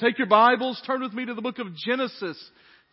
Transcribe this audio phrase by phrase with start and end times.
[0.00, 2.42] Take your Bibles, turn with me to the book of Genesis,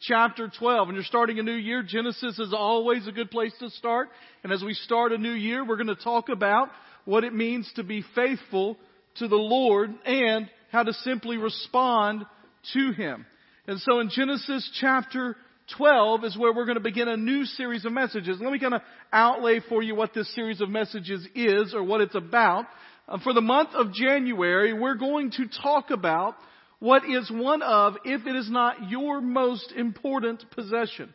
[0.01, 0.89] chapter 12.
[0.89, 1.81] And you're starting a new year.
[1.81, 4.09] Genesis is always a good place to start.
[4.43, 6.67] And as we start a new year, we're going to talk about
[7.05, 8.75] what it means to be faithful
[9.19, 12.25] to the Lord and how to simply respond
[12.73, 13.25] to Him.
[13.67, 15.37] And so in Genesis chapter
[15.77, 18.37] 12 is where we're going to begin a new series of messages.
[18.41, 18.81] Let me kind of
[19.13, 22.65] outlay for you what this series of messages is or what it's about.
[23.07, 26.35] Uh, for the month of January, we're going to talk about
[26.79, 31.13] what is one of, if it is not your most important possession.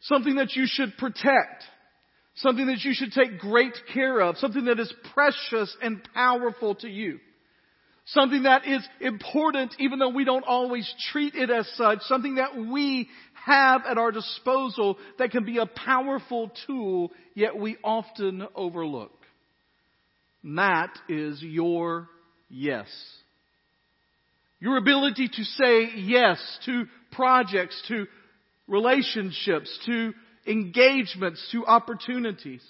[0.00, 1.64] Something that you should protect.
[2.36, 4.36] Something that you should take great care of.
[4.38, 7.18] Something that is precious and powerful to you.
[8.06, 12.00] Something that is important even though we don't always treat it as such.
[12.02, 13.08] Something that we
[13.44, 19.12] have at our disposal that can be a powerful tool yet we often overlook.
[20.44, 22.08] That is your
[22.48, 22.86] yes.
[24.60, 28.06] Your ability to say yes to projects, to
[28.66, 30.12] relationships, to
[30.46, 32.62] engagements, to opportunities.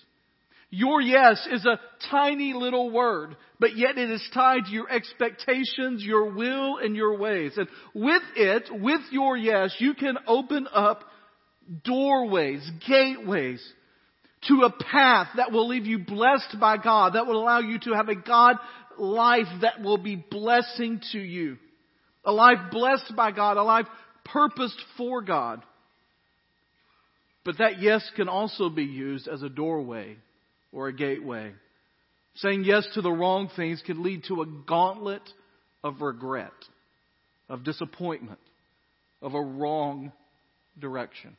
[0.70, 6.04] Your yes is a tiny little word, but yet it is tied to your expectations,
[6.04, 7.52] your will, and your ways.
[7.56, 11.04] And with it, with your yes, you can open up
[11.84, 13.66] doorways, gateways
[14.46, 17.94] to a path that will leave you blessed by God, that will allow you to
[17.94, 18.56] have a God
[18.98, 21.56] life that will be blessing to you.
[22.24, 23.86] A life blessed by God, a life
[24.24, 25.62] purposed for God.
[27.44, 30.16] But that yes can also be used as a doorway
[30.72, 31.52] or a gateway.
[32.36, 35.22] Saying yes to the wrong things can lead to a gauntlet
[35.82, 36.52] of regret,
[37.48, 38.40] of disappointment,
[39.22, 40.12] of a wrong
[40.78, 41.36] direction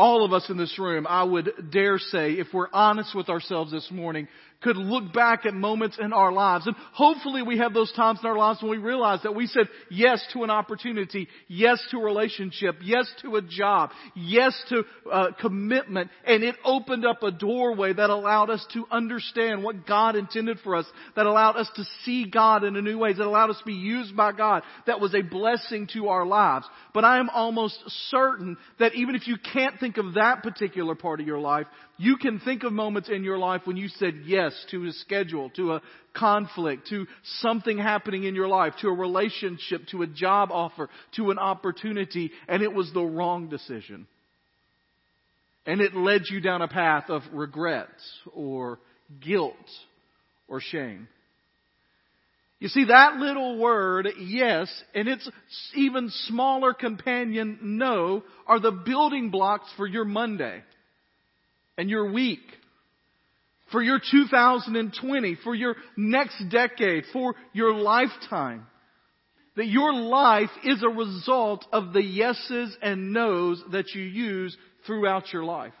[0.00, 3.70] all of us in this room, I would dare say, if we're honest with ourselves
[3.70, 4.28] this morning,
[4.62, 6.66] could look back at moments in our lives.
[6.66, 9.68] And hopefully we have those times in our lives when we realize that we said
[9.90, 15.28] yes to an opportunity, yes to a relationship, yes to a job, yes to uh,
[15.40, 20.58] commitment, and it opened up a doorway that allowed us to understand what God intended
[20.62, 23.58] for us, that allowed us to see God in a new way, that allowed us
[23.58, 26.66] to be used by God, that was a blessing to our lives.
[26.92, 27.78] But I am almost
[28.10, 31.66] certain that even if you can't think of that particular part of your life,
[32.00, 35.50] you can think of moments in your life when you said yes to a schedule,
[35.50, 35.82] to a
[36.16, 37.06] conflict, to
[37.40, 42.30] something happening in your life, to a relationship, to a job offer, to an opportunity,
[42.48, 44.06] and it was the wrong decision.
[45.66, 48.78] And it led you down a path of regrets or
[49.20, 49.54] guilt
[50.48, 51.06] or shame.
[52.60, 55.30] You see, that little word, yes, and its
[55.74, 60.62] even smaller companion, no, are the building blocks for your Monday
[61.76, 62.40] and your week,
[63.72, 68.66] for your 2020, for your next decade, for your lifetime.
[69.56, 75.32] That your life is a result of the yeses and nos that you use throughout
[75.32, 75.72] your life.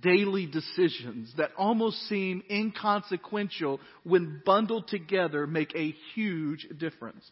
[0.00, 7.24] Daily decisions that almost seem inconsequential when bundled together make a huge difference.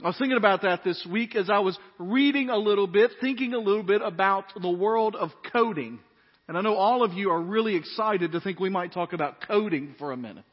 [0.00, 3.52] I was thinking about that this week as I was reading a little bit, thinking
[3.52, 5.98] a little bit about the world of coding.
[6.46, 9.44] And I know all of you are really excited to think we might talk about
[9.48, 10.44] coding for a minute.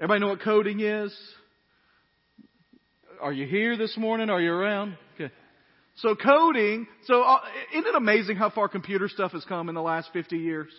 [0.00, 1.16] Everybody know what coding is?
[3.20, 4.30] Are you here this morning?
[4.30, 4.96] Are you around?
[5.14, 5.32] Okay.
[5.98, 7.38] So coding, so uh,
[7.72, 10.72] isn't it amazing how far computer stuff has come in the last 50 years?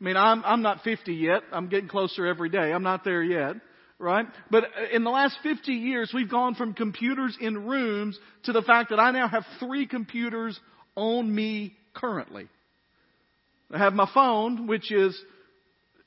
[0.00, 1.42] I mean, I'm, I'm not 50 yet.
[1.50, 2.72] I'm getting closer every day.
[2.72, 3.56] I'm not there yet
[3.98, 4.26] right?
[4.50, 8.90] But in the last 50 years, we've gone from computers in rooms to the fact
[8.90, 10.58] that I now have three computers
[10.96, 12.48] on me currently.
[13.70, 15.18] I have my phone, which is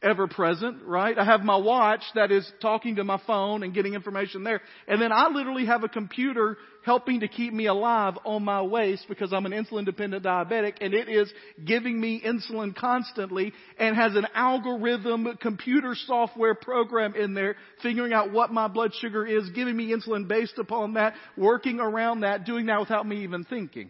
[0.02, 1.18] ever present, right?
[1.18, 4.62] I have my watch that is talking to my phone and getting information there.
[4.88, 9.06] And then I literally have a computer helping to keep me alive on my waist
[9.10, 11.32] because I'm an insulin dependent diabetic and it is
[11.66, 18.32] giving me insulin constantly and has an algorithm computer software program in there figuring out
[18.32, 22.68] what my blood sugar is, giving me insulin based upon that, working around that, doing
[22.68, 23.90] that without me even thinking.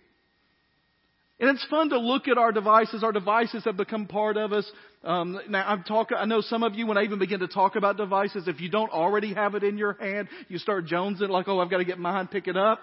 [1.39, 3.03] And it's fun to look at our devices.
[3.03, 4.69] Our devices have become part of us.
[5.03, 6.17] Um, now, I'm talking.
[6.17, 8.69] I know some of you, when I even begin to talk about devices, if you
[8.69, 11.85] don't already have it in your hand, you start jonesing like, "Oh, I've got to
[11.85, 12.79] get mine, pick it up."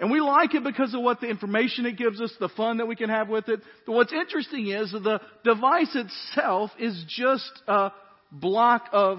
[0.00, 2.86] And we like it because of what the information it gives us, the fun that
[2.86, 3.60] we can have with it.
[3.84, 7.90] But what's interesting is the device itself is just a
[8.30, 9.18] block of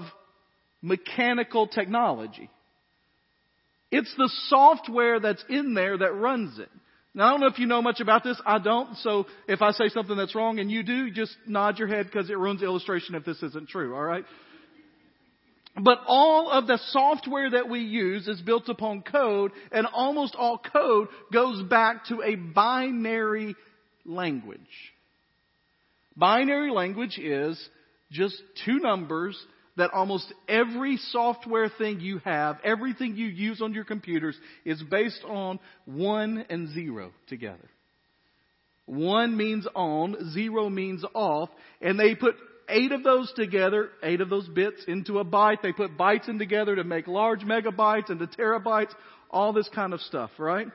[0.80, 2.48] mechanical technology.
[3.90, 6.70] It's the software that's in there that runs it.
[7.12, 8.40] Now, I don't know if you know much about this.
[8.46, 8.96] I don't.
[8.98, 12.30] So if I say something that's wrong and you do, just nod your head because
[12.30, 13.94] it ruins the illustration if this isn't true.
[13.94, 14.24] All right?
[15.76, 20.58] But all of the software that we use is built upon code, and almost all
[20.58, 23.54] code goes back to a binary
[24.04, 24.60] language.
[26.16, 27.58] Binary language is
[28.10, 28.34] just
[28.64, 29.38] two numbers
[29.76, 35.22] that almost every software thing you have, everything you use on your computers is based
[35.26, 37.68] on one and zero together.
[38.86, 41.48] One means on, zero means off,
[41.80, 42.34] and they put
[42.68, 45.62] eight of those together, eight of those bits into a byte.
[45.62, 48.92] They put bytes in together to make large megabytes into terabytes,
[49.30, 50.66] all this kind of stuff, right?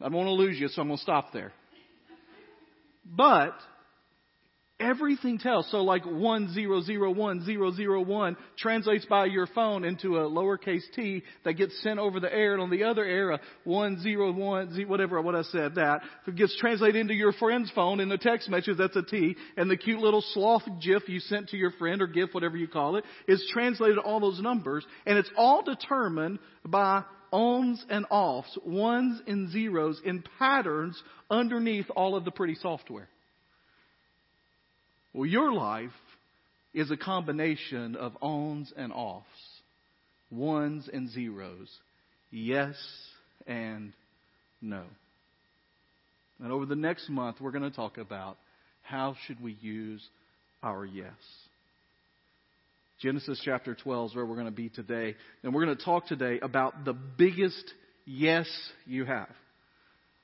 [0.00, 1.52] I don't want to lose you, so I'm going to stop there.
[3.04, 3.54] But
[4.80, 5.70] Everything tells.
[5.70, 12.18] So like 1001001 translates by your phone into a lowercase t that gets sent over
[12.18, 16.58] the air and on the other air 101 whatever what I said that it gets
[16.58, 20.00] translated into your friend's phone in the text message that's a t and the cute
[20.00, 23.48] little sloth gif you sent to your friend or gif whatever you call it is
[23.52, 30.00] translated all those numbers and it's all determined by ons and offs, ones and zeros
[30.04, 33.10] in patterns underneath all of the pretty software.
[35.14, 35.92] Well, your life
[36.74, 39.26] is a combination of ons and offs,
[40.30, 41.68] ones and zeros,
[42.32, 42.74] yes
[43.46, 43.92] and
[44.60, 44.82] no.
[46.42, 48.38] And over the next month, we're going to talk about
[48.82, 50.04] how should we use
[50.64, 51.12] our yes.
[53.00, 55.14] Genesis chapter 12 is where we're going to be today.
[55.44, 57.72] And we're going to talk today about the biggest
[58.04, 58.48] yes
[58.84, 59.30] you have.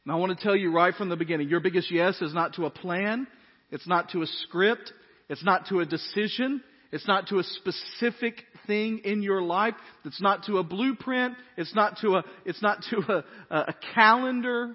[0.05, 2.55] And I want to tell you right from the beginning, your biggest yes is not
[2.55, 3.29] to a plan.
[3.71, 4.93] It's not to a script.
[5.29, 6.63] It's not to a decision.
[6.93, 9.75] It's not to a specific thing in your life.
[10.05, 11.35] It's not to a blueprint.
[11.57, 14.75] It's not to a, it's not to a, a calendar.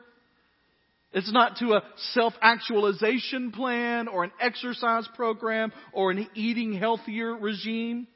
[1.12, 1.84] It's not to a
[2.14, 8.08] self-actualization plan or an exercise program or an eating healthier regime.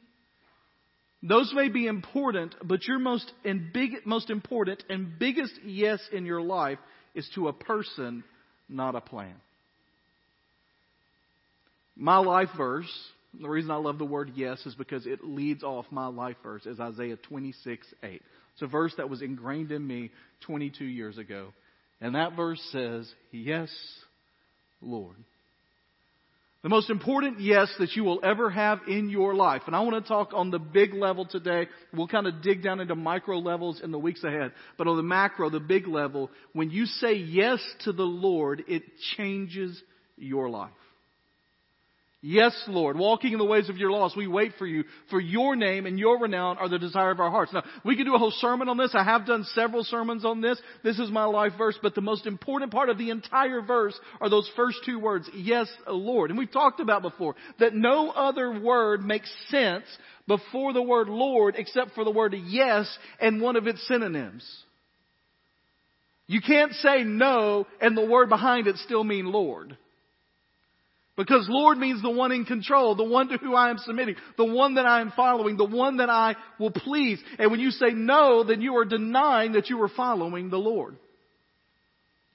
[1.21, 6.25] Those may be important, but your most and big, most important and biggest yes in
[6.25, 6.79] your life
[7.13, 8.23] is to a person,
[8.69, 9.35] not a plan.
[11.99, 12.89] My life verse,
[13.39, 16.65] the reason I love the word yes is because it leads off my life verse
[16.65, 18.21] is Isaiah 26, 8.
[18.53, 20.11] It's a verse that was ingrained in me
[20.45, 21.49] 22 years ago.
[21.99, 23.69] And that verse says, Yes,
[24.81, 25.17] Lord.
[26.63, 29.63] The most important yes that you will ever have in your life.
[29.65, 31.67] And I want to talk on the big level today.
[31.93, 34.53] We'll kind of dig down into micro levels in the weeks ahead.
[34.77, 38.83] But on the macro, the big level, when you say yes to the Lord, it
[39.17, 39.81] changes
[40.17, 40.71] your life.
[42.21, 44.83] Yes, Lord, walking in the ways of your laws, we wait for you.
[45.09, 47.53] For your name and your renown are the desire of our hearts.
[47.53, 48.91] Now, we could do a whole sermon on this.
[48.93, 50.59] I have done several sermons on this.
[50.83, 54.29] This is my life verse, but the most important part of the entire verse are
[54.29, 56.29] those first two words, yes, Lord.
[56.29, 59.85] And we've talked about before that no other word makes sense
[60.27, 62.85] before the word Lord except for the word yes
[63.21, 64.45] and one of its synonyms.
[66.27, 69.77] You can't say no and the word behind it still mean Lord.
[71.19, 74.45] Because Lord means the one in control, the one to who I am submitting, the
[74.45, 77.19] one that I am following, the one that I will please.
[77.37, 80.95] And when you say no, then you are denying that you are following the Lord.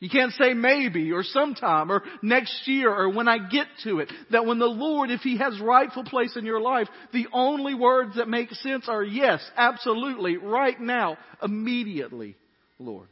[0.01, 4.13] You can't say maybe or sometime or next year or when I get to it.
[4.31, 8.17] That when the Lord, if He has rightful place in your life, the only words
[8.17, 12.37] that make sense are yes, absolutely, right now, immediately,
[12.79, 13.09] Lord.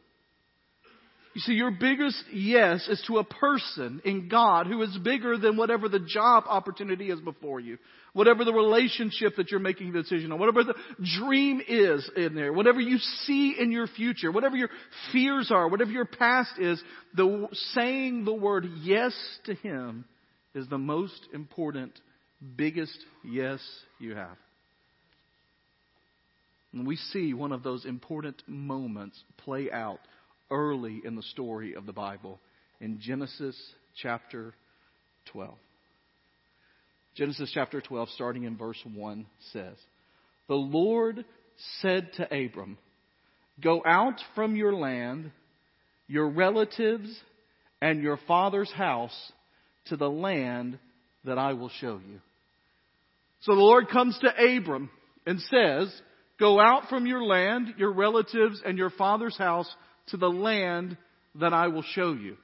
[1.34, 5.56] You see, your biggest yes is to a person in God who is bigger than
[5.56, 7.78] whatever the job opportunity is before you,
[8.12, 10.74] whatever the relationship that you're making a decision on, whatever the
[11.18, 14.68] dream is in there, whatever you see in your future, whatever your
[15.10, 16.82] fears are, whatever your past is,
[17.14, 20.04] the saying the word yes to Him
[20.54, 21.98] is the most important,
[22.56, 23.60] biggest yes
[23.98, 24.36] you have.
[26.74, 30.00] And we see one of those important moments play out
[30.52, 32.38] early in the story of the Bible
[32.80, 33.56] in Genesis
[34.00, 34.54] chapter
[35.32, 35.54] 12.
[37.16, 39.74] Genesis chapter 12, starting in verse 1, says,
[40.48, 41.24] The Lord
[41.80, 42.78] said to Abram,
[43.60, 45.30] Go out from your land,
[46.06, 47.08] your relatives,
[47.80, 49.32] and your father's house
[49.86, 50.78] to the land
[51.24, 52.20] that I will show you.
[53.40, 54.90] So the Lord comes to Abram
[55.26, 55.92] and says,
[56.38, 59.72] Go out from your land, your relatives, and your father's house
[60.08, 60.96] to the land
[61.36, 62.36] that I will show you.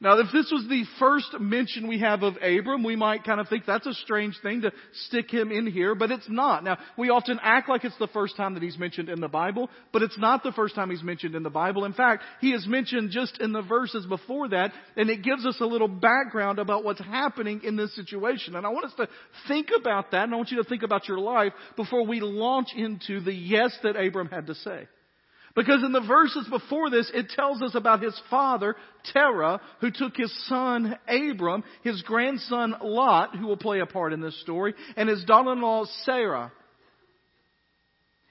[0.00, 3.48] Now, if this was the first mention we have of Abram, we might kind of
[3.48, 4.70] think that's a strange thing to
[5.06, 6.62] stick him in here, but it's not.
[6.62, 9.68] Now, we often act like it's the first time that he's mentioned in the Bible,
[9.92, 11.84] but it's not the first time he's mentioned in the Bible.
[11.84, 15.56] In fact, he is mentioned just in the verses before that, and it gives us
[15.60, 18.54] a little background about what's happening in this situation.
[18.54, 19.08] And I want us to
[19.48, 22.68] think about that, and I want you to think about your life before we launch
[22.76, 24.86] into the yes that Abram had to say.
[25.54, 28.76] Because in the verses before this, it tells us about his father,
[29.12, 34.20] Terah, who took his son, Abram, his grandson, Lot, who will play a part in
[34.20, 36.52] this story, and his daughter-in-law, Sarah.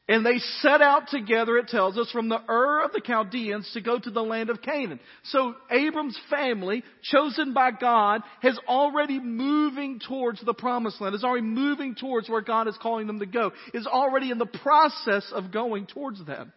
[0.09, 3.81] And they set out together, it tells us, from the Ur of the Chaldeans to
[3.81, 5.01] go to the land of Canaan.
[5.25, 11.45] So Abram's family, chosen by God, has already moving towards the promised land, is already
[11.45, 15.51] moving towards where God is calling them to go, is already in the process of
[15.51, 16.53] going towards them.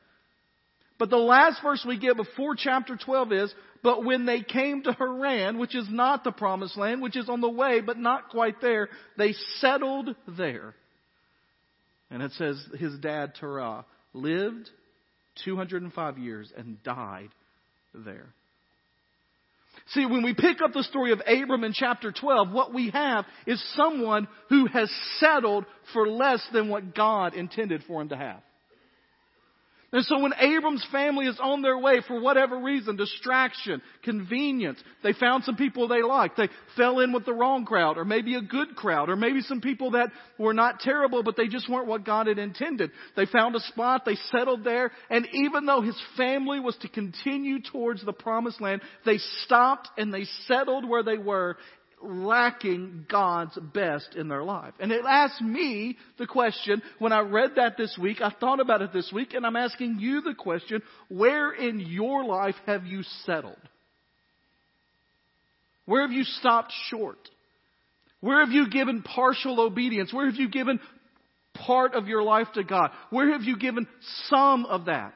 [1.00, 4.92] But the last verse we get before chapter 12 is, but when they came to
[4.92, 8.60] Haran, which is not the promised land, which is on the way, but not quite
[8.60, 10.74] there, they settled there.
[12.10, 14.68] And it says his dad Terah lived
[15.46, 17.30] 205 years and died
[17.94, 18.26] there.
[19.94, 23.24] See, when we pick up the story of Abram in chapter 12, what we have
[23.46, 25.64] is someone who has settled
[25.94, 28.42] for less than what God intended for him to have.
[29.92, 35.12] And so when Abram's family is on their way for whatever reason, distraction, convenience, they
[35.12, 36.36] found some people they liked.
[36.36, 39.60] They fell in with the wrong crowd, or maybe a good crowd, or maybe some
[39.60, 42.92] people that were not terrible, but they just weren't what God had intended.
[43.16, 47.60] They found a spot, they settled there, and even though his family was to continue
[47.60, 51.56] towards the promised land, they stopped and they settled where they were
[52.02, 54.72] lacking God's best in their life.
[54.80, 58.82] And it asked me the question, when I read that this week, I thought about
[58.82, 63.02] it this week, and I'm asking you the question, where in your life have you
[63.24, 63.56] settled?
[65.84, 67.18] Where have you stopped short?
[68.20, 70.12] Where have you given partial obedience?
[70.12, 70.78] Where have you given
[71.54, 72.90] part of your life to God?
[73.10, 73.86] Where have you given
[74.26, 75.14] some of that?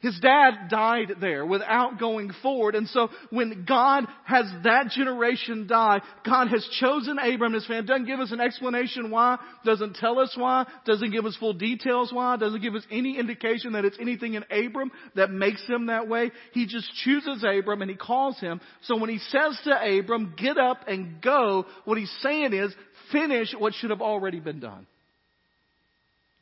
[0.00, 2.74] His dad died there without going forward.
[2.74, 7.86] And so when God has that generation die, God has chosen Abram and his family.
[7.86, 12.12] Doesn't give us an explanation why, doesn't tell us why, doesn't give us full details
[12.12, 16.08] why, doesn't give us any indication that it's anything in Abram that makes him that
[16.08, 16.30] way.
[16.52, 18.60] He just chooses Abram and he calls him.
[18.82, 22.74] So when he says to Abram, get up and go, what he's saying is,
[23.12, 24.86] finish what should have already been done.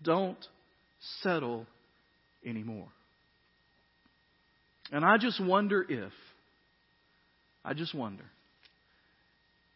[0.03, 0.45] Don't
[1.23, 1.67] settle
[2.45, 2.89] anymore.
[4.93, 6.13] And I just wonder if,
[7.65, 8.25] I just wonder,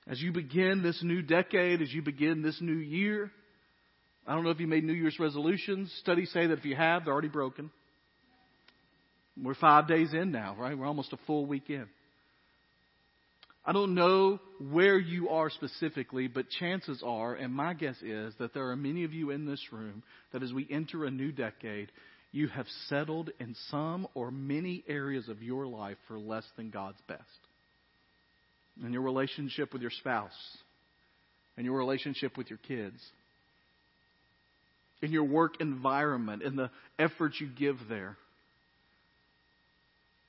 [0.06, 3.30] as you begin this new decade, as you begin this new year,
[4.26, 5.90] I don't know if you made New Year's resolutions.
[6.00, 7.70] Studies say that if you have, they're already broken.
[9.42, 10.76] We're five days in now, right?
[10.76, 11.86] We're almost a full week in.
[13.64, 18.54] I don't know where you are specifically, but chances are, and my guess is, that
[18.54, 21.90] there are many of you in this room that as we enter a new decade,
[22.32, 27.00] you have settled in some or many areas of your life for less than God's
[27.08, 27.22] best.
[28.84, 30.30] In your relationship with your spouse,
[31.56, 33.00] in your relationship with your kids,
[35.02, 38.16] in your work environment, in the effort you give there,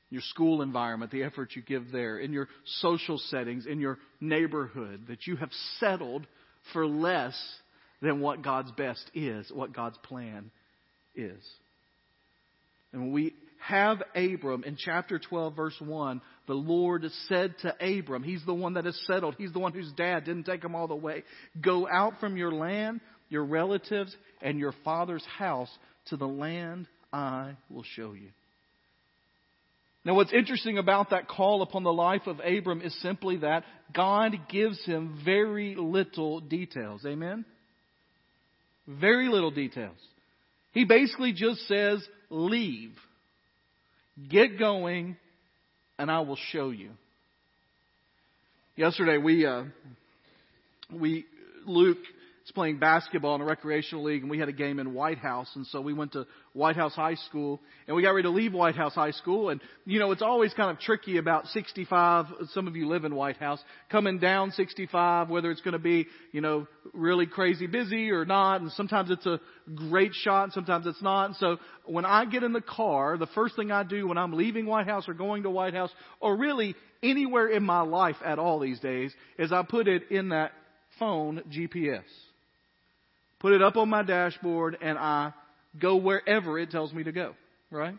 [0.09, 2.47] your school environment, the effort you give there, in your
[2.79, 6.25] social settings, in your neighborhood, that you have settled
[6.73, 7.37] for less
[8.01, 10.49] than what God's best is, what God's plan
[11.15, 11.43] is.
[12.91, 18.23] And when we have Abram in chapter 12, verse 1, the Lord said to Abram,
[18.23, 19.35] He's the one that has settled.
[19.37, 21.23] He's the one whose dad didn't take him all the way.
[21.61, 25.69] Go out from your land, your relatives, and your father's house
[26.07, 28.29] to the land I will show you.
[30.05, 34.33] Now, what's interesting about that call upon the life of Abram is simply that God
[34.49, 37.01] gives him very little details.
[37.05, 37.45] Amen?
[38.87, 39.97] Very little details.
[40.71, 42.93] He basically just says, leave.
[44.29, 45.17] Get going,
[45.97, 46.91] and I will show you.
[48.75, 49.63] Yesterday, we, uh,
[50.93, 51.25] we,
[51.65, 51.97] Luke
[52.49, 55.49] is playing basketball in a recreational league, and we had a game in White House,
[55.55, 58.53] and so we went to White House High School, and we got ready to leave
[58.53, 62.25] White House High School, and you know it's always kind of tricky about 65.
[62.53, 63.59] Some of you live in White House,
[63.91, 68.61] coming down 65, whether it's going to be you know really crazy busy or not,
[68.61, 69.39] and sometimes it's a
[69.75, 71.25] great shot, and sometimes it's not.
[71.25, 74.33] And so when I get in the car, the first thing I do when I'm
[74.33, 78.39] leaving White House or going to White House, or really anywhere in my life at
[78.39, 80.51] all these days, is I put it in that
[80.97, 82.01] phone GPS
[83.39, 85.33] put it up on my dashboard, and I
[85.79, 87.33] go wherever it tells me to go,
[87.71, 87.95] right?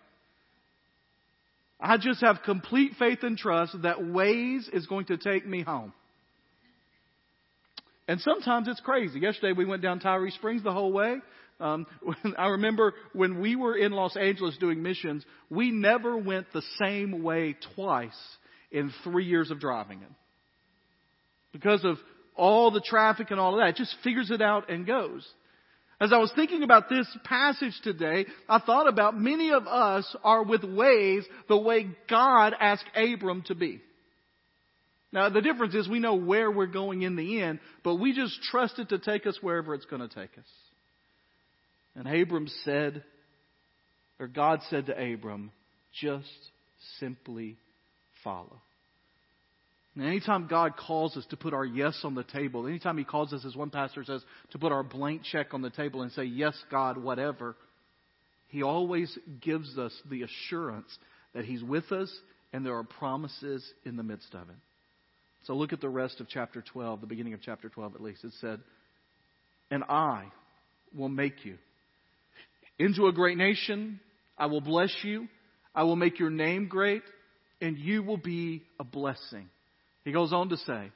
[1.81, 5.93] I just have complete faith and trust that Waze is going to take me home.
[8.07, 9.21] And sometimes it's crazy.
[9.21, 11.19] Yesterday we went down Tyree Springs the whole way.
[11.61, 11.87] Um,
[12.39, 17.23] I remember when we were in Los Angeles doing missions, we never went the same
[17.23, 18.19] way twice
[18.71, 20.11] in three years of driving it.
[21.53, 21.99] Because of
[22.41, 23.69] all the traffic and all of that.
[23.69, 25.29] It just figures it out and goes.
[26.01, 30.43] As I was thinking about this passage today, I thought about many of us are
[30.43, 33.83] with Waze the way God asked Abram to be.
[35.13, 38.41] Now the difference is we know where we're going in the end, but we just
[38.45, 40.49] trust it to take us wherever it's going to take us.
[41.95, 43.05] And Abram said,
[44.19, 45.51] or God said to Abram,
[46.01, 46.29] just
[46.99, 47.59] simply
[48.25, 48.63] follow.
[49.95, 53.33] And anytime God calls us to put our yes on the table, anytime He calls
[53.33, 56.25] us, as one pastor says, to put our blank check on the table and say,
[56.25, 57.57] yes, God, whatever,
[58.49, 60.97] He always gives us the assurance
[61.35, 62.13] that He's with us
[62.53, 64.57] and there are promises in the midst of it.
[65.47, 68.25] So look at the rest of chapter 12, the beginning of chapter 12 at least.
[68.25, 68.61] It said,
[69.71, 70.25] And I
[70.95, 71.57] will make you
[72.79, 74.01] into a great nation.
[74.37, 75.29] I will bless you.
[75.75, 77.03] I will make your name great,
[77.61, 79.49] and you will be a blessing.
[80.05, 80.91] He goes on to say,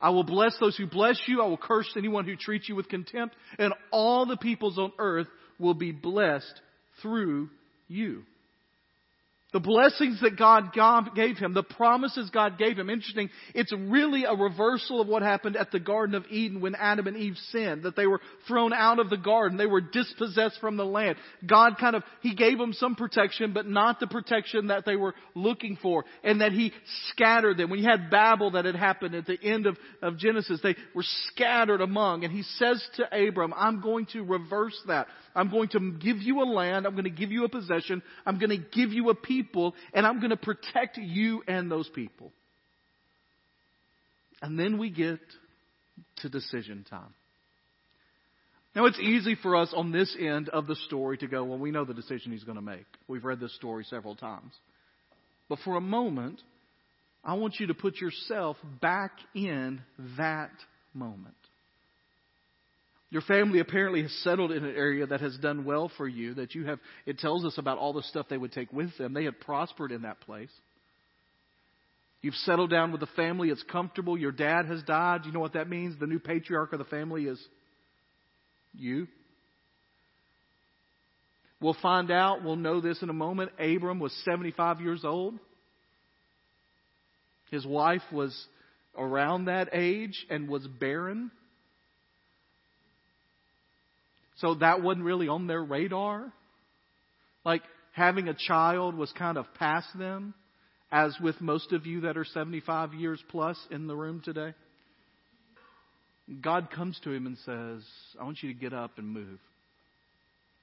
[0.00, 1.42] I will bless those who bless you.
[1.42, 5.28] I will curse anyone who treats you with contempt, and all the peoples on earth
[5.58, 6.60] will be blessed
[7.02, 7.50] through
[7.88, 8.22] you.
[9.52, 10.72] The blessings that God
[11.16, 12.88] gave him, the promises God gave him.
[12.88, 17.08] Interesting, it's really a reversal of what happened at the Garden of Eden when Adam
[17.08, 19.58] and Eve sinned, that they were thrown out of the garden.
[19.58, 21.16] They were dispossessed from the land.
[21.44, 25.14] God kind of, He gave them some protection, but not the protection that they were
[25.34, 26.04] looking for.
[26.22, 26.72] And that He
[27.08, 27.70] scattered them.
[27.70, 31.04] When you had Babel that had happened at the end of, of Genesis, they were
[31.32, 32.22] scattered among.
[32.22, 35.08] And He says to Abram, I'm going to reverse that.
[35.34, 36.86] I'm going to give you a land.
[36.86, 38.02] I'm going to give you a possession.
[38.24, 39.39] I'm going to give you a people
[39.92, 42.32] and I'm going to protect you and those people.
[44.42, 45.20] And then we get
[46.18, 47.14] to decision time.
[48.74, 51.70] Now it's easy for us on this end of the story to go, well, we
[51.70, 52.86] know the decision he's going to make.
[53.08, 54.52] We've read this story several times.
[55.48, 56.40] But for a moment,
[57.24, 59.80] I want you to put yourself back in
[60.16, 60.52] that
[60.94, 61.34] moment.
[63.10, 66.54] Your family apparently has settled in an area that has done well for you, that
[66.54, 69.14] you have, it tells us about all the stuff they would take with them.
[69.14, 70.50] They had prospered in that place.
[72.22, 74.16] You've settled down with a family, it's comfortable.
[74.16, 75.22] Your dad has died.
[75.24, 75.98] You know what that means?
[75.98, 77.40] The new patriarch of the family is
[78.74, 79.08] you.
[81.60, 83.50] We'll find out, we'll know this in a moment.
[83.58, 85.34] Abram was 75 years old.
[87.50, 88.38] His wife was
[88.96, 91.30] around that age and was barren.
[94.40, 96.32] So that wasn't really on their radar.
[97.44, 100.34] Like having a child was kind of past them,
[100.90, 104.54] as with most of you that are 75 years plus in the room today.
[106.40, 107.82] God comes to him and says,
[108.18, 109.38] I want you to get up and move.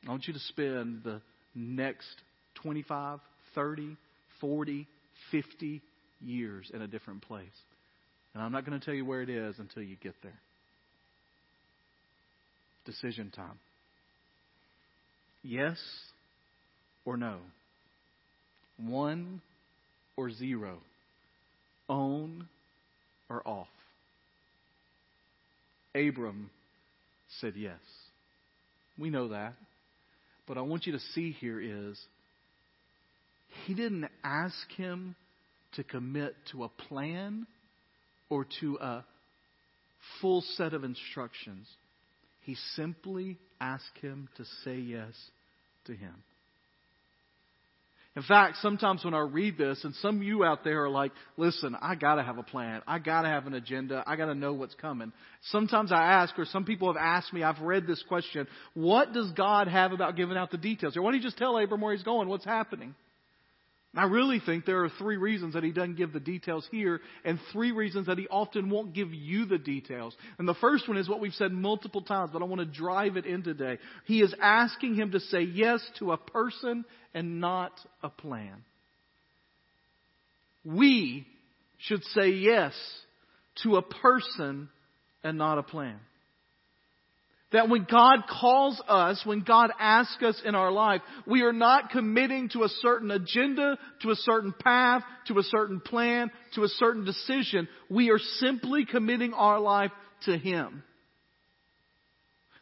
[0.08, 1.22] I want you to spend the
[1.54, 2.08] next
[2.62, 3.20] 25,
[3.54, 3.98] 30,
[4.40, 4.88] 40,
[5.32, 5.82] 50
[6.22, 7.48] years in a different place.
[8.34, 10.40] And I'm not going to tell you where it is until you get there.
[12.86, 13.60] Decision time.
[15.43, 15.78] Yes
[17.06, 17.38] or no?
[18.78, 19.41] One
[20.15, 20.80] or zero?
[21.88, 22.47] On
[23.30, 23.67] or off?
[25.95, 26.50] Abram
[27.39, 27.80] said yes.
[29.00, 29.54] We know that.
[30.47, 32.00] But I want you to see here is
[33.65, 35.15] he didn't ask him
[35.76, 37.45] to commit to a plan
[38.30, 39.06] or to a
[40.21, 41.67] full set of instructions.
[42.47, 45.13] He simply asked him to say yes
[45.86, 46.13] to Him.
[48.15, 51.12] In fact, sometimes when I read this, and some of you out there are like,
[51.36, 52.81] listen, I gotta have a plan.
[52.88, 54.01] I gotta have an agenda.
[54.07, 55.12] I gotta know what's coming.
[55.51, 59.29] Sometimes I ask, or some people have asked me, I've read this question, what does
[59.33, 60.95] God have about giving out the details?
[60.95, 62.95] Or why don't you just tell Abram where he's going, what's happening?
[63.99, 67.39] I really think there are three reasons that he doesn't give the details here, and
[67.51, 70.15] three reasons that he often won't give you the details.
[70.38, 73.17] And the first one is what we've said multiple times, but I want to drive
[73.17, 73.79] it in today.
[74.05, 77.71] He is asking him to say yes to a person and not
[78.03, 78.63] a plan.
[80.63, 81.25] We
[81.79, 82.73] should say yes
[83.63, 84.69] to a person
[85.23, 85.99] and not a plan.
[87.53, 91.91] That when God calls us, when God asks us in our life, we are not
[91.91, 96.67] committing to a certain agenda, to a certain path, to a certain plan, to a
[96.67, 97.69] certain decision.
[97.89, 99.91] We are simply committing our life
[100.25, 100.83] to Him.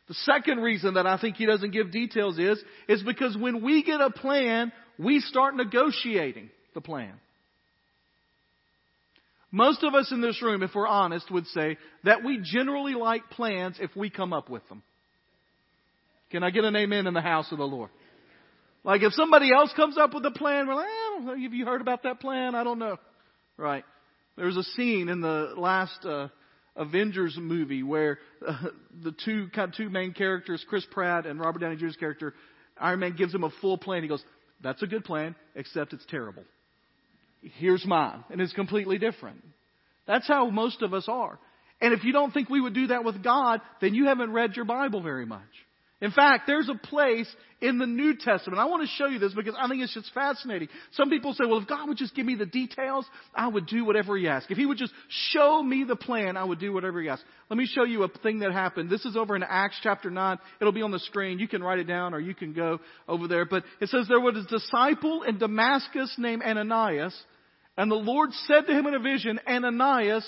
[0.07, 3.83] The second reason that I think He doesn't give details is, is because when we
[3.83, 6.51] get a plan, we start negotiating.
[6.75, 7.13] the plan.
[9.51, 13.29] Most of us in this room, if we're honest, would say that we generally like
[13.29, 14.83] plans if we come up with them.
[16.31, 17.89] Can I get an amen in the house of the Lord?
[18.83, 21.81] Like if somebody else comes up with a plan, we're like, eh, have you heard
[21.81, 22.55] about that plan?
[22.55, 22.97] I don't know.
[23.57, 23.83] Right.
[24.35, 26.27] There's a scene in the last uh,
[26.75, 28.67] Avengers movie where uh,
[29.03, 32.33] the two kind of two main characters, Chris Pratt and Robert Downey Jr.'s character,
[32.77, 34.01] Iron Man gives him a full plan.
[34.01, 34.23] He goes,
[34.61, 36.43] "That's a good plan, except it's terrible.
[37.57, 39.43] Here's mine, and it's completely different."
[40.05, 41.39] That's how most of us are.
[41.81, 44.55] And if you don't think we would do that with God, then you haven't read
[44.55, 45.41] your Bible very much.
[46.01, 48.59] In fact, there's a place in the New Testament.
[48.59, 50.67] I want to show you this because I think it's just fascinating.
[50.91, 53.85] Some people say, well, if God would just give me the details, I would do
[53.85, 54.51] whatever He asks.
[54.51, 54.93] If He would just
[55.31, 57.23] show me the plan, I would do whatever He asks.
[57.49, 58.89] Let me show you a thing that happened.
[58.89, 60.37] This is over in Acts chapter 9.
[60.59, 61.39] It'll be on the screen.
[61.39, 63.45] You can write it down or you can go over there.
[63.45, 67.17] But it says there was a disciple in Damascus named Ananias,
[67.77, 70.25] and the Lord said to him in a vision, Ananias,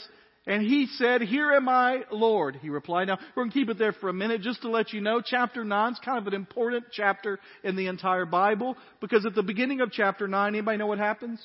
[0.47, 2.55] and he said, Here am I, Lord.
[2.55, 3.07] He replied.
[3.07, 5.21] Now, we're going to keep it there for a minute just to let you know.
[5.23, 9.43] Chapter 9 is kind of an important chapter in the entire Bible because at the
[9.43, 11.41] beginning of chapter 9, anybody know what happens?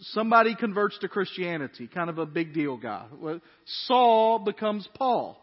[0.00, 3.06] Somebody converts to Christianity, kind of a big deal guy.
[3.86, 5.42] Saul becomes Paul.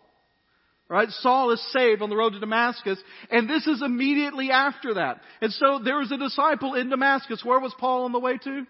[0.94, 1.10] Right?
[1.10, 3.00] Saul is saved on the road to Damascus,
[3.32, 5.22] and this is immediately after that.
[5.42, 7.44] And so there was a disciple in Damascus.
[7.44, 8.68] Where was Paul on the way to?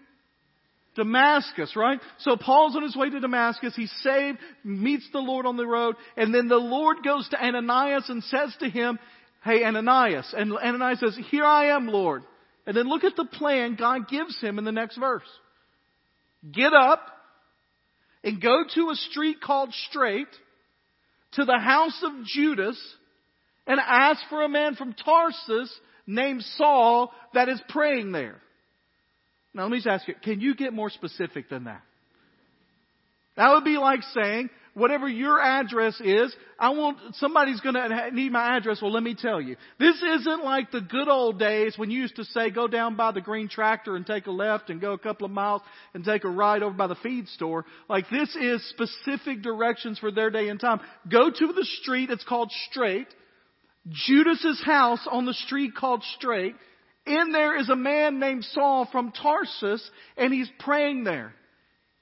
[0.96, 2.00] Damascus, right?
[2.20, 3.76] So Paul's on his way to Damascus.
[3.76, 8.08] He's saved, meets the Lord on the road, and then the Lord goes to Ananias
[8.08, 8.98] and says to him,
[9.44, 10.32] Hey, Ananias.
[10.34, 12.22] And Ananias says, Here I am, Lord.
[12.66, 15.28] And then look at the plan God gives him in the next verse.
[16.50, 17.06] Get up
[18.22, 20.28] and go to a street called Straight
[21.36, 22.80] to the house of Judas
[23.66, 25.72] and ask for a man from Tarsus
[26.06, 28.40] named Saul that is praying there.
[29.54, 31.82] Now let me just ask you, can you get more specific than that?
[33.36, 38.56] That would be like saying, whatever your address is, I want, somebody's gonna need my
[38.56, 38.82] address.
[38.82, 39.56] Well, let me tell you.
[39.78, 43.12] This isn't like the good old days when you used to say, go down by
[43.12, 45.62] the green tractor and take a left and go a couple of miles
[45.94, 47.64] and take a right over by the feed store.
[47.88, 50.80] Like this is specific directions for their day and time.
[51.10, 53.08] Go to the street, it's called Straight.
[53.88, 56.56] Judas's house on the street called Straight.
[57.06, 61.34] In there is a man named Saul from Tarsus, and he's praying there.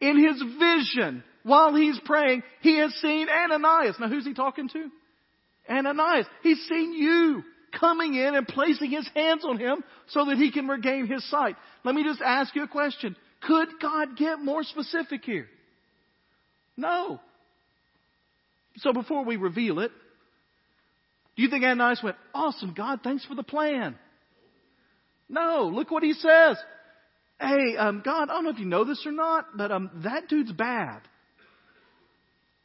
[0.01, 3.97] In his vision, while he's praying, he has seen Ananias.
[3.99, 4.91] Now, who's he talking to?
[5.69, 6.27] Ananias.
[6.43, 7.43] He's seen you
[7.79, 11.57] coming in and placing his hands on him so that he can regain his sight.
[11.85, 13.17] Let me just ask you a question.
[13.43, 15.49] Could God get more specific here?
[16.77, 17.21] No.
[18.77, 19.91] So before we reveal it,
[21.37, 23.97] do you think Ananias went, Awesome, God, thanks for the plan?
[25.29, 26.59] No, look what he says.
[27.41, 30.29] Hey, um, God, I don't know if you know this or not, but um, that
[30.29, 31.01] dude's bad.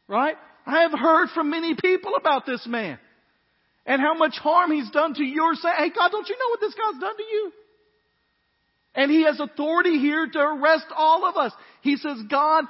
[0.07, 0.35] Right?
[0.65, 2.99] I have heard from many people about this man
[3.85, 5.69] and how much harm he's done to your say.
[5.77, 7.51] Hey, God, don't you know what this guy's done to you?
[8.95, 11.53] And he has authority here to arrest all of us.
[11.81, 12.65] He says, God,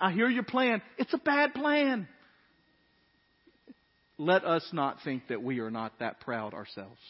[0.00, 0.80] I hear your plan.
[0.96, 2.08] It's a bad plan.
[4.16, 7.00] Let us not think that we are not that proud ourselves.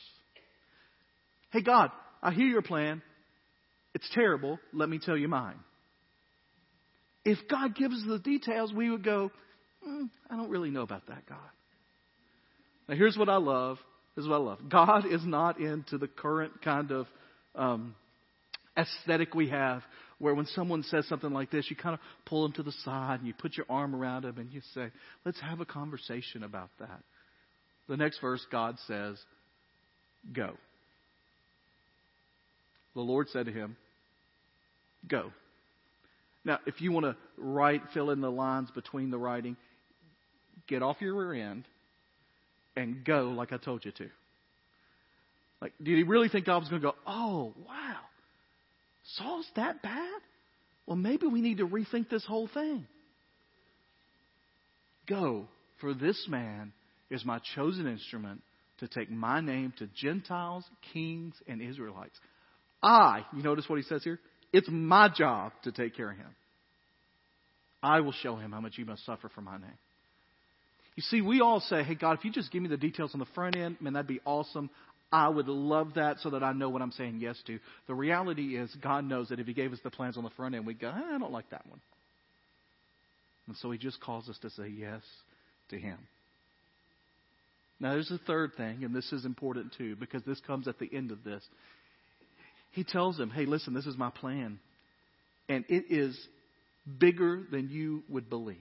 [1.51, 1.91] Hey, God,
[2.23, 3.03] I hear your plan.
[3.95, 4.59] It's terrible.
[4.73, 5.59] Let me tell you mine.
[7.25, 9.31] If God gives us the details, we would go,
[9.87, 11.39] mm, I don't really know about that, God.
[12.89, 13.79] Now, here's what I love.
[14.17, 14.59] This is what I love.
[14.69, 17.07] God is not into the current kind of
[17.55, 17.95] um,
[18.77, 19.83] aesthetic we have
[20.19, 23.19] where when someone says something like this, you kind of pull them to the side
[23.19, 24.89] and you put your arm around them and you say,
[25.25, 27.01] let's have a conversation about that.
[27.89, 29.19] The next verse, God says,
[30.33, 30.53] go.
[32.95, 33.77] The Lord said to him,
[35.09, 35.33] Go.
[36.45, 39.57] Now, if you want to write, fill in the lines between the writing,
[40.69, 41.65] get off your rear end
[42.77, 44.09] and go like I told you to.
[45.61, 47.99] Like, did he really think God was going to go, oh, wow,
[49.17, 50.21] Saul's that bad?
[50.87, 52.87] Well, maybe we need to rethink this whole thing.
[55.09, 55.47] Go,
[55.81, 56.73] for this man
[57.11, 58.43] is my chosen instrument
[58.81, 62.19] to take my name to Gentiles, kings, and Israelites.
[62.83, 64.19] I, you notice what he says here?
[64.53, 66.35] It's my job to take care of him.
[67.83, 69.79] I will show him how much he must suffer for my name.
[70.95, 73.21] You see, we all say, hey, God, if you just give me the details on
[73.21, 74.69] the front end, man, that'd be awesome.
[75.11, 77.59] I would love that so that I know what I'm saying yes to.
[77.87, 80.55] The reality is, God knows that if He gave us the plans on the front
[80.55, 81.81] end, we'd go, ah, I don't like that one.
[83.47, 85.03] And so He just calls us to say yes
[85.71, 85.99] to Him.
[87.81, 90.89] Now, there's a third thing, and this is important too, because this comes at the
[90.93, 91.43] end of this.
[92.71, 94.61] he tells them, hey, listen, this is my plan.
[95.49, 96.17] And it is
[96.99, 98.57] bigger than you would believe.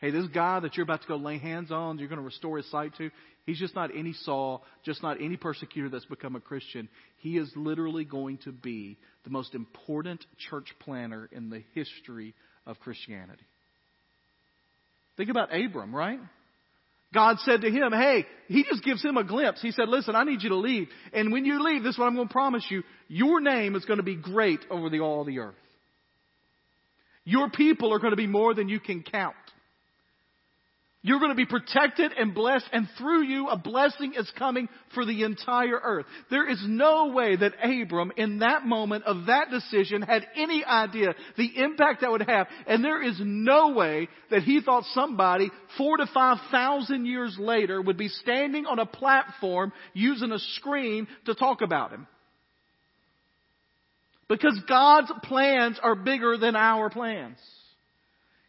[0.00, 2.56] Hey, this guy that you're about to go lay hands on, you're going to restore
[2.56, 3.10] his sight to,
[3.46, 6.88] he's just not any Saul, just not any persecutor that's become a Christian.
[7.18, 12.34] He is literally going to be the most important church planter in the history
[12.64, 13.42] of Christianity.
[15.16, 16.20] Think about Abram, right?
[17.12, 19.60] God said to him, hey, he just gives him a glimpse.
[19.62, 20.88] He said, listen, I need you to leave.
[21.12, 22.82] And when you leave, this is what I'm going to promise you.
[23.08, 25.54] Your name is going to be great over the, all the earth.
[27.24, 29.34] Your people are going to be more than you can count.
[31.08, 35.06] You're going to be protected and blessed, and through you, a blessing is coming for
[35.06, 36.04] the entire earth.
[36.30, 41.14] There is no way that Abram, in that moment of that decision, had any idea
[41.38, 42.48] the impact that would have.
[42.66, 47.80] And there is no way that he thought somebody four to five thousand years later
[47.80, 52.06] would be standing on a platform using a screen to talk about him.
[54.28, 57.38] Because God's plans are bigger than our plans.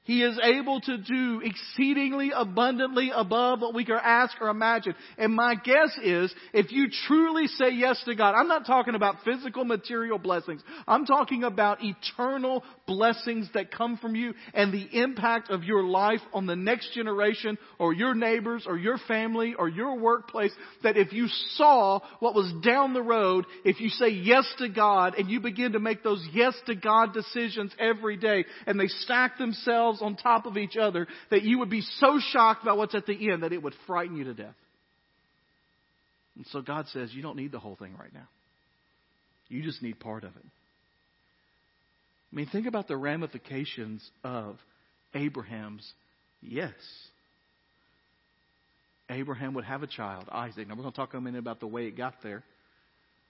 [0.09, 4.95] He is able to do exceedingly abundantly above what we can ask or imagine.
[5.19, 9.17] And my guess is, if you truly say yes to God, I'm not talking about
[9.23, 10.63] physical material blessings.
[10.87, 16.21] I'm talking about eternal blessings that come from you and the impact of your life
[16.33, 20.53] on the next generation or your neighbors or your family or your workplace.
[20.81, 25.13] That if you saw what was down the road, if you say yes to God
[25.19, 29.37] and you begin to make those yes to God decisions every day and they stack
[29.37, 33.05] themselves on top of each other that you would be so shocked about what's at
[33.05, 34.55] the end that it would frighten you to death.
[36.35, 38.27] And so God says, you don't need the whole thing right now.
[39.49, 40.45] You just need part of it.
[42.31, 44.57] I mean, think about the ramifications of
[45.13, 45.91] Abraham's
[46.41, 46.73] yes.
[49.09, 50.67] Abraham would have a child, Isaac.
[50.67, 52.43] Now, we're going to talk a minute about the way it got there.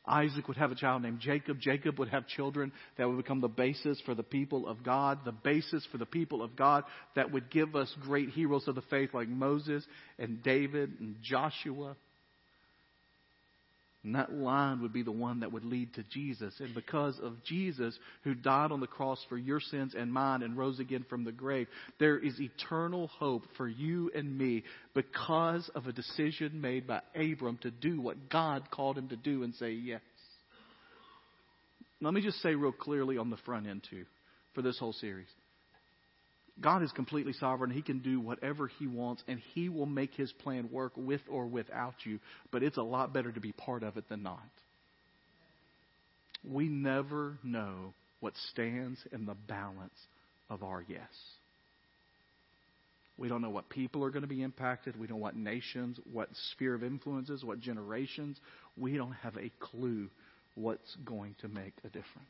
[0.10, 1.60] Isaac would have a child named Jacob.
[1.60, 5.32] Jacob would have children that would become the basis for the people of God, the
[5.32, 6.84] basis for the people of God
[7.16, 9.86] that would give us great heroes of the faith like Moses
[10.18, 11.96] and David and Joshua.
[14.04, 16.54] And that line would be the one that would lead to Jesus.
[16.60, 20.58] And because of Jesus, who died on the cross for your sins and mine and
[20.58, 21.68] rose again from the grave,
[22.00, 27.58] there is eternal hope for you and me because of a decision made by Abram
[27.64, 30.02] to do what God called him to do and say yes.
[32.02, 34.06] Let me just say real clearly on the front end, too,
[34.56, 35.28] for this whole series.
[36.62, 37.72] God is completely sovereign.
[37.72, 41.46] He can do whatever He wants, and He will make His plan work with or
[41.46, 42.20] without you.
[42.52, 44.40] But it's a lot better to be part of it than not.
[46.48, 49.94] We never know what stands in the balance
[50.50, 51.08] of our yes.
[53.18, 54.98] We don't know what people are going to be impacted.
[54.98, 58.40] We don't know what nations, what sphere of influences, what generations.
[58.78, 60.10] We don't have a clue
[60.56, 62.28] what's going to make a difference.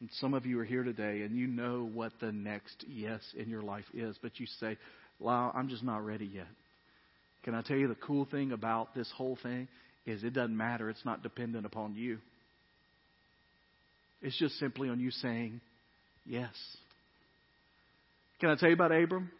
[0.00, 3.48] And some of you are here today and you know what the next yes in
[3.48, 4.76] your life is, but you say,
[5.18, 6.46] Wow, I'm just not ready yet.
[7.44, 9.68] Can I tell you the cool thing about this whole thing
[10.06, 10.88] is it doesn't matter.
[10.90, 12.18] It's not dependent upon you.
[14.22, 15.60] It's just simply on you saying
[16.24, 16.54] yes.
[18.40, 19.30] Can I tell you about Abram?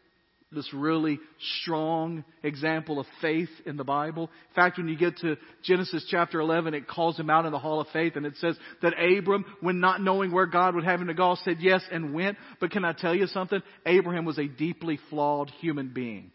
[0.51, 1.21] This really
[1.61, 4.31] strong example of faith in the Bible.
[4.51, 7.59] In fact, when you get to Genesis chapter 11, it calls him out in the
[7.59, 11.01] hall of faith and it says that Abram, when not knowing where God would have
[11.01, 12.39] him to go, said yes and went.
[12.61, 13.61] But can I tell you something?
[13.85, 16.31] Abraham was a deeply flawed human being.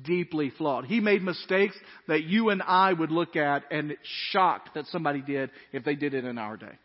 [0.00, 0.84] Deeply flawed.
[0.84, 1.76] He made mistakes
[2.06, 3.96] that you and I would look at and
[4.30, 6.78] shocked that somebody did if they did it in our day.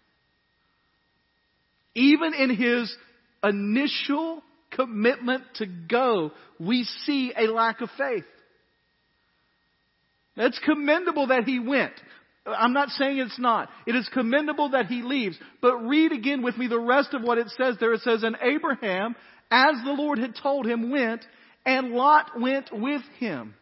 [1.93, 2.95] Even in his
[3.43, 4.41] initial
[4.72, 8.26] commitment to go, we see a lack of faith.
[10.36, 11.94] It's commendable that he went.
[12.46, 13.70] I'm not saying it's not.
[13.86, 15.38] It is commendable that he leaves.
[15.62, 17.94] But read again with me the rest of what it says there.
[17.94, 19.16] It says, And Abraham,
[19.52, 21.26] as the Lord had told him, went,
[21.66, 23.54] and Lot went with him.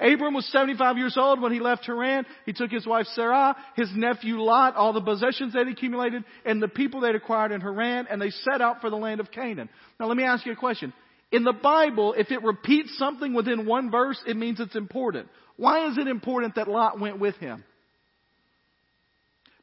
[0.00, 2.24] Abram was 75 years old when he left Haran.
[2.46, 6.68] He took his wife Sarah, his nephew Lot, all the possessions they'd accumulated, and the
[6.68, 9.68] people they'd acquired in Haran, and they set out for the land of Canaan.
[9.98, 10.92] Now let me ask you a question.
[11.30, 15.28] In the Bible, if it repeats something within one verse, it means it's important.
[15.56, 17.64] Why is it important that Lot went with him?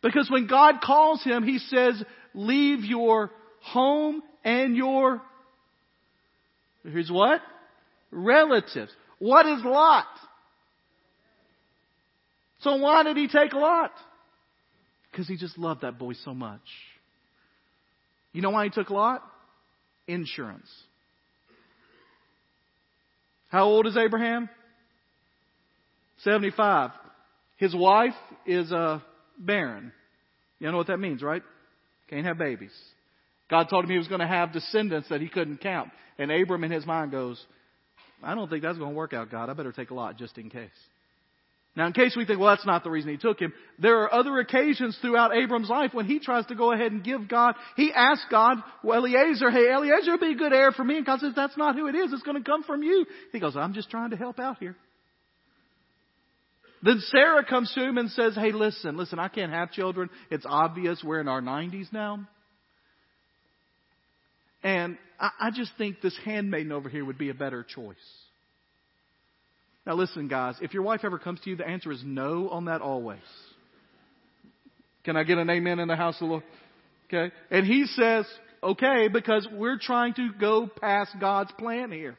[0.04, 2.04] Because when God calls him, he says,
[2.36, 5.22] leave your home and your,
[6.84, 7.42] here's what?
[8.12, 8.92] Relatives.
[9.18, 10.06] What is Lot?
[12.66, 13.92] So why did he take a Lot?
[15.12, 16.64] Because he just loved that boy so much.
[18.34, 19.22] You know why he took a Lot?
[20.08, 20.68] Insurance.
[23.50, 24.50] How old is Abraham?
[26.24, 26.90] 75.
[27.58, 28.16] His wife
[28.48, 29.04] is a
[29.38, 29.92] barren.
[30.58, 31.44] You know what that means, right?
[32.10, 32.74] Can't have babies.
[33.48, 35.92] God told him he was going to have descendants that he couldn't count.
[36.18, 37.40] And Abram in his mind goes,
[38.24, 39.52] I don't think that's going to work out, God.
[39.52, 40.72] I better take a Lot just in case.
[41.76, 44.14] Now, in case we think, well, that's not the reason he took him, there are
[44.14, 47.92] other occasions throughout Abram's life when he tries to go ahead and give God, he
[47.94, 50.96] asks God, well, Eliezer, hey, Eliezer be a good heir for me.
[50.98, 52.14] And God says, that's not who it is.
[52.14, 53.06] It's going to come from you.
[53.34, 54.78] He goes, I'm just trying to help out here.
[56.82, 60.10] Then Sarah comes to him and says, hey, listen, listen, I can't have children.
[60.32, 62.26] It's obvious we're in our 90s now.
[64.64, 67.96] And I, I just think this handmaiden over here would be a better choice.
[69.86, 72.66] Now, listen, guys, if your wife ever comes to you, the answer is no on
[72.66, 73.20] that always.
[75.04, 76.44] Can I get an amen in the house of the Lord?
[77.08, 77.34] Okay.
[77.52, 78.26] And he says,
[78.64, 82.18] okay, because we're trying to go past God's plan here.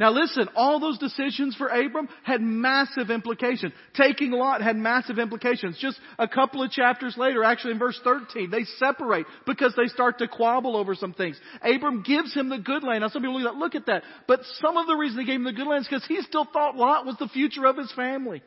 [0.00, 3.74] Now listen, all those decisions for Abram had massive implications.
[3.94, 5.76] Taking Lot had massive implications.
[5.78, 10.16] Just a couple of chapters later, actually in verse 13, they separate because they start
[10.18, 11.38] to quabble over some things.
[11.60, 13.02] Abram gives him the good land.
[13.02, 14.02] Now some people look at, look at that.
[14.26, 16.46] But some of the reason he gave him the good land is because he still
[16.50, 18.42] thought Lot was the future of his family.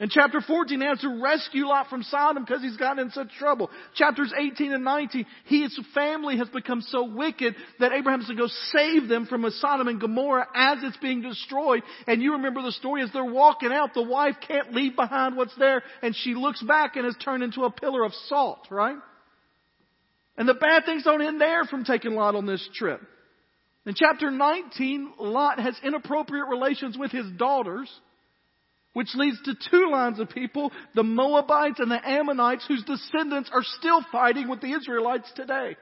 [0.00, 3.28] In chapter 14, he has to rescue Lot from Sodom because he's gotten in such
[3.38, 3.70] trouble.
[3.94, 8.48] Chapters 18 and 19, his family has become so wicked that Abraham has to go
[8.72, 11.82] save them from Sodom and Gomorrah as it's being destroyed.
[12.06, 15.54] And you remember the story as they're walking out, the wife can't leave behind what's
[15.58, 18.96] there and she looks back and is turned into a pillar of salt, right?
[20.38, 23.02] And the bad things don't end there from taking Lot on this trip.
[23.84, 27.90] In chapter 19, Lot has inappropriate relations with his daughters.
[28.92, 33.62] Which leads to two lines of people, the Moabites and the Ammonites, whose descendants are
[33.78, 35.76] still fighting with the Israelites today.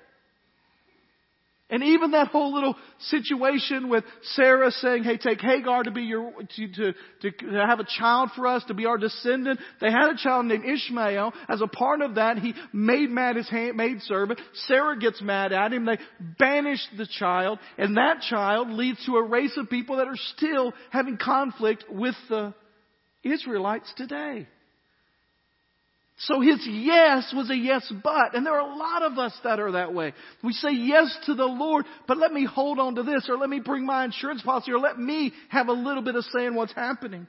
[1.70, 6.32] And even that whole little situation with Sarah saying, hey, take Hagar to be your,
[6.56, 9.60] to, to, to, have a child for us, to be our descendant.
[9.78, 11.34] They had a child named Ishmael.
[11.46, 14.40] As a part of that, he made mad his maid servant.
[14.66, 15.84] Sarah gets mad at him.
[15.84, 15.98] They
[16.38, 17.58] banish the child.
[17.76, 22.14] And that child leads to a race of people that are still having conflict with
[22.30, 22.54] the
[23.22, 24.46] Israelites today.
[26.20, 28.34] So his yes was a yes, but.
[28.34, 30.12] And there are a lot of us that are that way.
[30.42, 33.48] We say yes to the Lord, but let me hold on to this, or let
[33.48, 36.56] me bring my insurance policy, or let me have a little bit of say in
[36.56, 37.28] what's happening.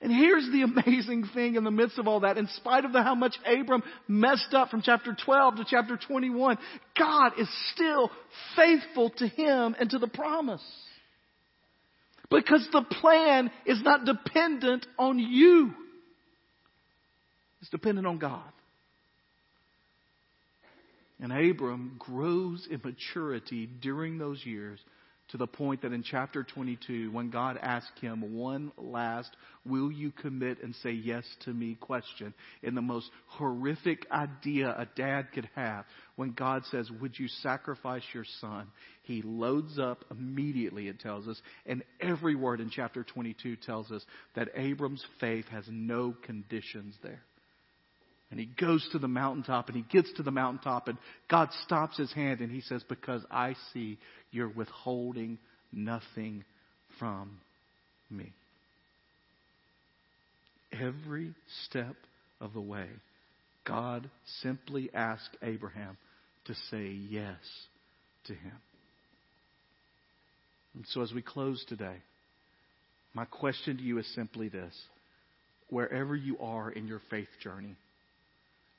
[0.00, 2.38] And here's the amazing thing in the midst of all that.
[2.38, 6.58] In spite of the, how much Abram messed up from chapter 12 to chapter 21,
[6.98, 8.10] God is still
[8.56, 10.62] faithful to him and to the promise.
[12.30, 15.72] Because the plan is not dependent on you.
[17.60, 18.42] It's dependent on God.
[21.20, 24.78] And Abram grows in maturity during those years
[25.28, 29.34] to the point that in chapter 22, when God asked him one last,
[29.64, 34.86] will you commit and say yes to me question, in the most horrific idea a
[34.96, 35.84] dad could have,
[36.14, 38.68] when God says, would you sacrifice your son?
[39.02, 44.04] He loads up immediately, it tells us, and every word in chapter 22 tells us
[44.34, 47.22] that Abram's faith has no conditions there.
[48.30, 50.98] And he goes to the mountaintop and he gets to the mountaintop and
[51.30, 53.98] God stops his hand and he says, Because I see
[54.32, 55.38] you're withholding
[55.72, 56.44] nothing
[56.98, 57.38] from
[58.10, 58.32] me.
[60.72, 61.34] Every
[61.64, 61.94] step
[62.40, 62.88] of the way,
[63.64, 64.10] God
[64.42, 65.96] simply asked Abraham
[66.46, 67.38] to say yes
[68.26, 68.52] to him.
[70.74, 71.96] And so as we close today,
[73.14, 74.74] my question to you is simply this.
[75.70, 77.76] Wherever you are in your faith journey,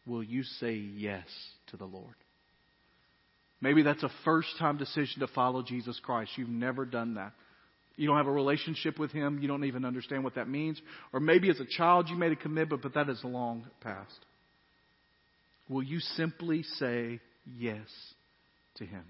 [0.08, 1.26] will you say yes
[1.67, 2.15] to the Lord?
[3.60, 6.32] Maybe that's a first time decision to follow Jesus Christ.
[6.36, 7.34] You've never done that.
[7.96, 9.39] You don't have a relationship with Him.
[9.41, 10.80] You don't even understand what that means.
[11.12, 14.20] Or maybe as a child you made a commitment, but that is long past.
[15.67, 17.20] Will you simply say
[17.58, 17.88] yes
[18.76, 19.04] to Him?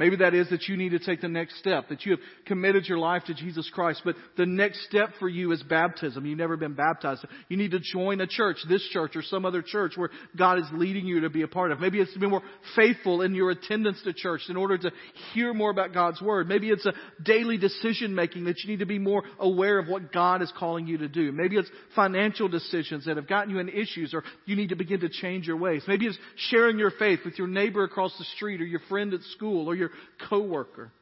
[0.00, 2.86] Maybe that is that you need to take the next step, that you have committed
[2.86, 6.24] your life to Jesus Christ, but the next step for you is baptism.
[6.24, 7.22] You've never been baptized.
[7.48, 10.08] You need to join a church, this church or some other church where
[10.38, 11.80] God is leading you to be a part of.
[11.80, 12.40] Maybe it's to be more
[12.74, 14.90] faithful in your attendance to church in order to
[15.34, 16.48] hear more about God's Word.
[16.48, 20.14] Maybe it's a daily decision making that you need to be more aware of what
[20.14, 21.30] God is calling you to do.
[21.30, 25.00] Maybe it's financial decisions that have gotten you in issues or you need to begin
[25.00, 25.82] to change your ways.
[25.86, 29.20] Maybe it's sharing your faith with your neighbor across the street or your friend at
[29.34, 29.89] school or your
[30.28, 30.92] coworker.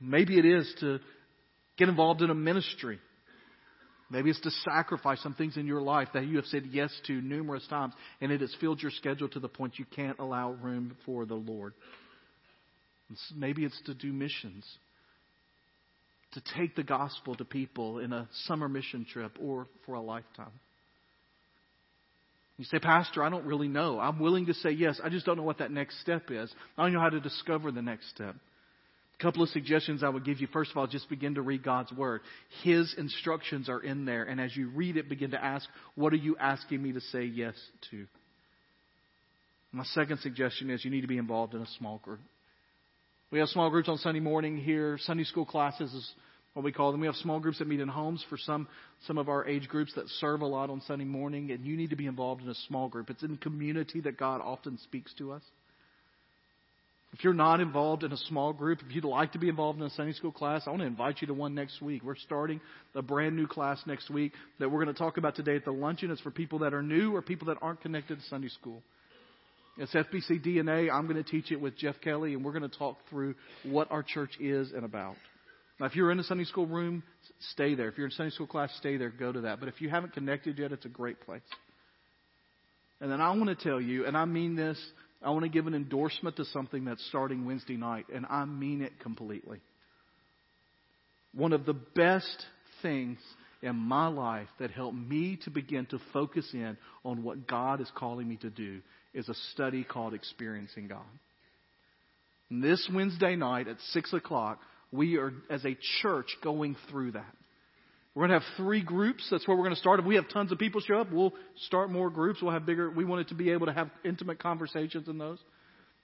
[0.00, 1.00] Maybe it is to
[1.76, 2.98] get involved in a ministry.
[4.10, 7.20] Maybe it's to sacrifice some things in your life that you have said yes to
[7.20, 10.96] numerous times, and it has filled your schedule to the point you can't allow room
[11.04, 11.74] for the Lord.
[13.36, 14.64] Maybe it's to do missions.
[16.32, 20.52] to take the gospel to people in a summer mission trip or for a lifetime.
[22.58, 24.00] You say, Pastor, I don't really know.
[24.00, 25.00] I'm willing to say yes.
[25.02, 26.52] I just don't know what that next step is.
[26.76, 28.34] I don't know how to discover the next step.
[29.18, 30.48] A couple of suggestions I would give you.
[30.48, 32.20] First of all, just begin to read God's Word.
[32.64, 34.24] His instructions are in there.
[34.24, 37.24] And as you read it, begin to ask, what are you asking me to say
[37.24, 37.54] yes
[37.90, 38.06] to?
[39.70, 42.20] My second suggestion is you need to be involved in a small group.
[43.30, 44.98] We have small groups on Sunday morning here.
[45.02, 45.92] Sunday school classes
[46.58, 47.00] what we call them.
[47.00, 48.66] We have small groups that meet in homes for some,
[49.06, 51.90] some of our age groups that serve a lot on Sunday morning, and you need
[51.90, 53.10] to be involved in a small group.
[53.10, 55.42] It's in community that God often speaks to us.
[57.12, 59.86] If you're not involved in a small group, if you'd like to be involved in
[59.86, 62.02] a Sunday school class, I want to invite you to one next week.
[62.02, 62.60] We're starting
[62.92, 65.70] a brand new class next week that we're going to talk about today at the
[65.70, 66.10] luncheon.
[66.10, 68.82] It's for people that are new or people that aren't connected to Sunday school.
[69.76, 70.92] It's FBC DNA.
[70.92, 73.92] I'm going to teach it with Jeff Kelly, and we're going to talk through what
[73.92, 75.14] our church is and about.
[75.80, 77.02] Now, if you're in a Sunday school room,
[77.52, 77.88] stay there.
[77.88, 79.10] If you're in Sunday school class, stay there.
[79.10, 79.60] Go to that.
[79.60, 81.42] But if you haven't connected yet, it's a great place.
[83.00, 84.78] And then I want to tell you, and I mean this,
[85.22, 88.82] I want to give an endorsement to something that's starting Wednesday night, and I mean
[88.82, 89.60] it completely.
[91.32, 92.46] One of the best
[92.82, 93.18] things
[93.62, 97.90] in my life that helped me to begin to focus in on what God is
[97.96, 98.80] calling me to do
[99.14, 101.00] is a study called Experiencing God.
[102.50, 104.60] And this Wednesday night at 6 o'clock,
[104.92, 107.34] we are, as a church, going through that.
[108.14, 109.28] We're going to have three groups.
[109.30, 110.00] That's where we're going to start.
[110.00, 111.34] If we have tons of people show up, we'll
[111.66, 112.42] start more groups.
[112.42, 112.90] We'll have bigger.
[112.90, 115.38] We wanted to be able to have intimate conversations in those.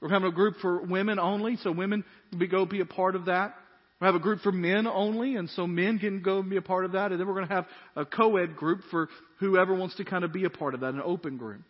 [0.01, 3.25] We're having a group for women only, so women can go be a part of
[3.25, 3.55] that.
[4.01, 6.63] We have a group for men only, and so men can go and be a
[6.63, 7.11] part of that.
[7.11, 7.67] And then we're going to have
[7.97, 9.09] a co-ed group for
[9.41, 11.63] whoever wants to kind of be a part of that, an open group.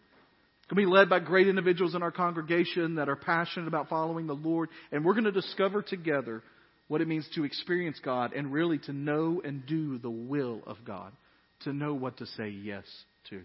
[0.58, 3.88] It's going to be led by great individuals in our congregation that are passionate about
[3.88, 6.42] following the Lord, and we're going to discover together
[6.88, 10.78] what it means to experience God and really to know and do the will of
[10.86, 11.12] God,
[11.60, 12.84] to know what to say yes
[13.30, 13.40] to.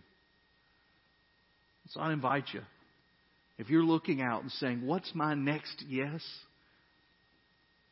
[1.91, 2.61] So I invite you,
[3.57, 6.21] if you're looking out and saying, What's my next yes?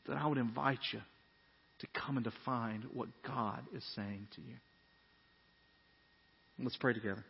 [0.07, 1.01] then I would invite you
[1.79, 4.55] to come and to find what God is saying to you.
[6.59, 7.23] Let's pray together.